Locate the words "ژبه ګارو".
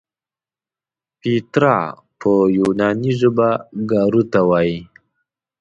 3.19-4.21